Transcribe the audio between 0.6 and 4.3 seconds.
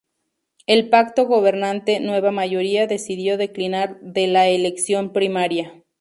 El pacto gobernante Nueva Mayoría decidió declinar de